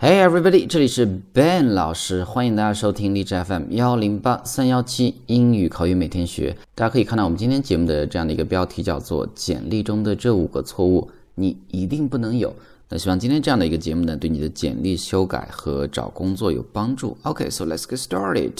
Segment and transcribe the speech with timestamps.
[0.00, 1.04] Hey everybody，这里是
[1.34, 6.56] Ben 老师，欢迎大家收听励志 FM 幺零八三幺七英语口语每天学。
[6.76, 12.54] 大家可以看到我们今天节目的这样的一个标题叫做“简历中的这五个错误，你一定不能有”。
[12.88, 17.18] 那希望今天这样的一个节目呢，对你的简历修改和找工作有帮助。
[17.22, 18.52] OK，so let's get started.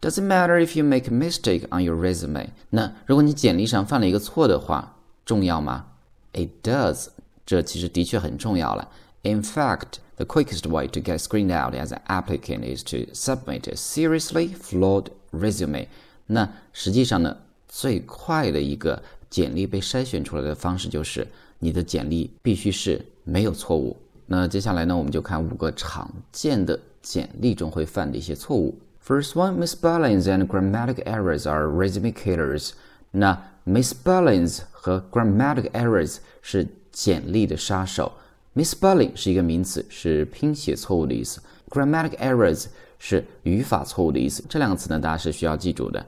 [0.00, 2.50] Doesn't matter if you make a mistake on your resume。
[2.70, 4.94] 那如果你简历上犯了一个错的话，
[5.26, 5.86] 重要吗
[6.32, 7.08] ？It does，
[7.44, 8.90] 这其实的确很重要了。
[9.24, 9.98] In fact。
[10.22, 15.08] The quickest way to get screened out as an applicant is to submit a seriously flawed
[15.32, 15.88] resume。
[16.28, 21.26] 那实际上呢，最快的一个简历被筛选出来的方式就是
[21.58, 23.96] 你的简历必须是没有错误。
[24.26, 28.78] 那接下来呢，我们就看五个常见的简历中会犯的一些错误。
[29.04, 32.70] First one, misspellings and grammatic errors are resume killers。
[33.10, 38.12] 那 misspellings 和 grammatic errors 是简历的杀手。
[38.54, 41.40] Misspelling 是一个名词，是拼写错误的意思。
[41.70, 42.66] Grammatic errors
[42.98, 44.44] 是语法错误的意思。
[44.48, 46.04] 这两个词呢，大家是需要记住的。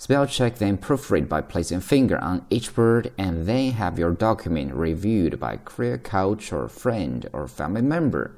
[0.00, 4.72] Spell check then proofread by placing finger on each word and then have your document
[4.74, 8.30] reviewed by career coach or friend or family member。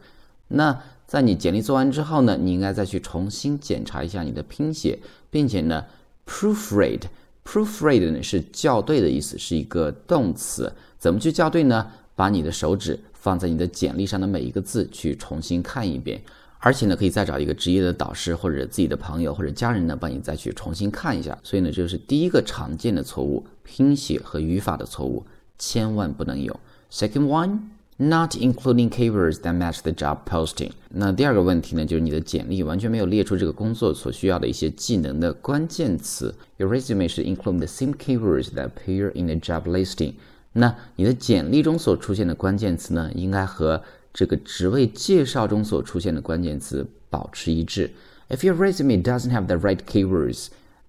[0.49, 4.99] 那在你简历做完之后呢，你应该再去重新检查一下你的拼写，
[5.31, 5.83] 并且呢
[6.27, 7.01] ，proofread。
[7.43, 10.71] proofread 呢是校对的意思，是一个动词。
[10.99, 11.91] 怎么去校对呢？
[12.17, 16.21] 把你的手指放在你的简历上的每一个字去重新看一遍，
[16.59, 21.39] 而且呢，可以再找一个职业的导师或者自己的朋友或者家人呢，帮你再去重新看一下。
[21.45, 25.25] 所以呢，这是第一个常见的错误，拼写和语法的错误，
[25.59, 26.59] 千万不能有。
[26.91, 27.59] Second one,
[27.99, 30.71] not including keywords that match the job posting。
[30.89, 36.35] 那第二个问题呢，就是你的简历完全没有列出这个工作所需要的一些技能的关键词。
[36.57, 40.15] Your resume should include the same keywords that appear in the job listing。
[40.59, 43.83] 那你的简历中所出现的关键词呢，应该和
[44.15, 47.91] 这个职位介绍中所出现的关键词保持一致。
[48.31, 50.47] If your resume doesn't have the right keywords,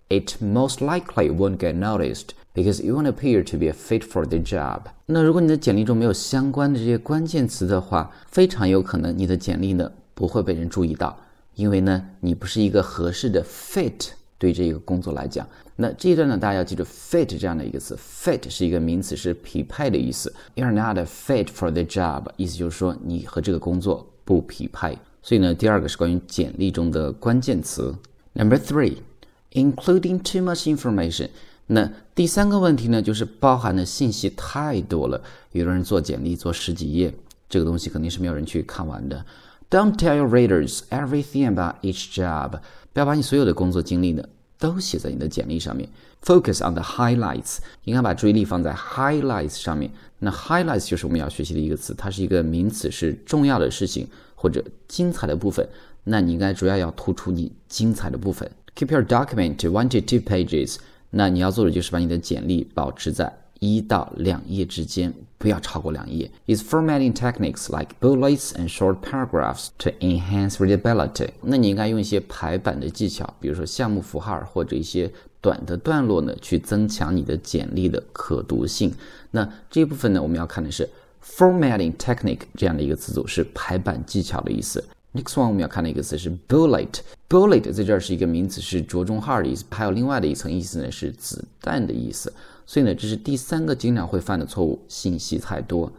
[0.08, 4.26] it most likely won't get noticed because you won't appear to be a fit for
[4.26, 4.84] the job。
[5.06, 11.20] 那如果你的简历中没有相关的这些关键词的话，非常有可能你的简历呢不会被人注意到，
[11.56, 14.12] 因为呢你不是一个合适的 fit。
[14.38, 20.34] 对这个工作来讲，那这一段呢，大家要记住 fit 这样的一个词，fit 是一个名词，是匹配的意思。
[20.56, 24.98] You're not a fit for the job，意思就是说你和这个工作不匹配。
[25.24, 27.96] 所以呢，第二个是关于简历中的关键词。
[28.34, 31.30] Number three，including too much information。
[31.66, 35.22] 那第三个问题呢，就是包含的信息太多了。
[35.52, 37.14] 有的人做简历做十几页，
[37.50, 39.26] 这个东西肯定是没有人去看完的。
[39.70, 42.60] Don't tell your readers everything about each job。
[42.94, 44.24] 不要把你所有的工作经历呢
[44.58, 45.90] 都写在你的简历上面。
[46.24, 49.92] Focus on the highlights，应该把注意力放在 highlights 上面。
[50.20, 55.68] 那 highlights 就是我们要学习的一个词，它是一个名词，是重要的事情或者精彩的部分。
[56.06, 58.50] 那你应该主要要突出你精彩的部分。
[58.76, 60.78] Keep your document to one to two pages。
[61.10, 66.30] 那你要做的就是把你的简历保持在一到两页之间，不要超过两页。
[66.46, 71.30] Use formatting techniques like bullets and short paragraphs to enhance readability。
[71.42, 78.94] 那你应该用一些排版的技巧，比如说项目符号或者一些短的段落呢，去增强你的简历的可读性。
[79.32, 80.90] 那这一部分呢，我们要看的是
[81.24, 84.84] formatting technique 这样的一个词组，是排版技巧的意思。
[85.18, 87.00] Next one 我们要看的一个词是 bullet。
[87.28, 89.66] bullet 在这儿是一个名词，是着重号的意思。
[89.72, 92.32] 还有另外的一层意思呢，是子弹的意思。
[92.68, 95.92] 所以呢，这是第三个经常会犯的错误，信息太多。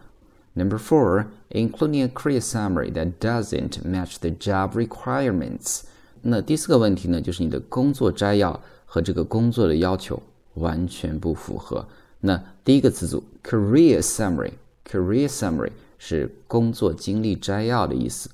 [0.54, 5.80] Number four, including a career summary that doesn't match the job requirements。
[6.22, 10.22] 那第四个问题呢，就是你的工作摘要和这个工作的要求
[10.54, 11.84] 完全不符合。
[12.20, 18.30] 那第一个词组 career summary，career summary 是工作经历摘要的意思。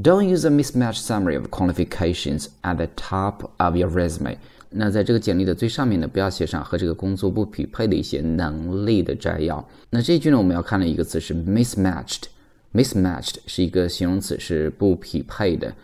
[0.00, 4.36] Don't use a mismatched summary of qualifications at the top of your resume。
[4.70, 9.66] 那在这个简历的最上面呢，不要写上和这个工作不匹配的一些能力的摘要。
[9.90, 15.74] 那这句呢，我们要看的一个词是 mismatched。mismatched 是一个形容词，是不匹配的。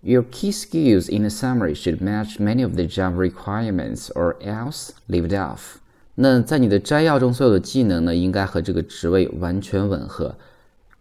[0.00, 4.90] Your key skills in the summary should match many of the job requirements, or else
[5.08, 5.76] leave it off。
[6.14, 10.36] 那在你的摘要中，所有的技能呢，应该和这个职位完全吻合，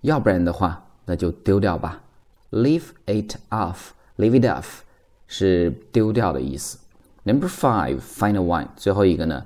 [0.02, 2.03] 要不然的话， 那就丢掉吧。
[2.53, 3.89] Leave it off.
[4.17, 4.83] Leave it off.
[5.27, 6.79] 是丢掉的意思。
[7.25, 9.45] Number five, final one，最后一个呢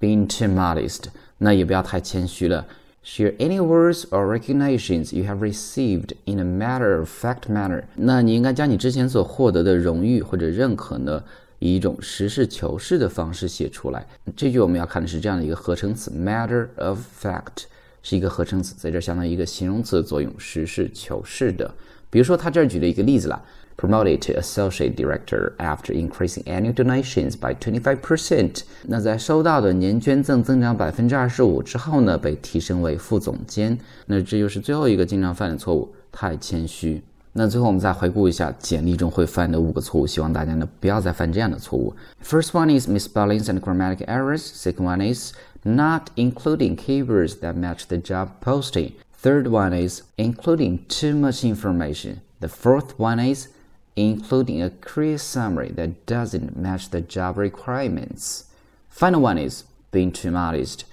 [0.00, 1.04] ，being too modest，
[1.38, 2.66] 那也不要太谦虚了。
[3.04, 7.84] Share any words or recognitions you have received in a matter-of-fact manner。
[7.94, 11.22] 那你应该将你之前所获得的荣誉或者认可呢，
[11.58, 14.06] 以一种实事求是的方式写出来。
[14.36, 17.64] 这句我们要看的是这样的一个合成词，matter of fact
[18.08, 21.70] 是一个合成词，在这相当于一个形容词的作用，实事求是的。
[22.08, 23.42] 比如说他这儿举了一个例子了。
[23.80, 28.62] promoted to associate director after increasing annual donations by 25%。
[28.88, 33.78] 那在收到的年捐赠增长百分之二十五之后呢，被提升为副总监。
[34.06, 37.00] 那这就是最后一个经常犯的错误，太谦虚。
[37.34, 41.94] 那最后我们再回顾一下简历中会犯的五个错误，希望大家呢不要再犯这样的错误。
[42.24, 44.40] First one is misspellings and grammatical errors.
[44.40, 45.32] Second one is
[45.63, 48.93] not including keywords that match the job posting.
[49.13, 52.21] Third one is including too much information.
[52.39, 53.47] The fourth one is
[53.95, 58.45] including a clear summary that doesn't match the job requirements.
[58.89, 60.85] Final one is being too modest.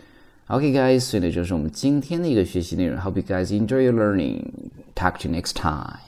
[0.48, 2.98] Okay, guys, 所以呢就是我们今天的一个学习内容。
[3.00, 4.70] Hope you guys enjoy your learning.
[4.94, 6.03] Talk to you next time.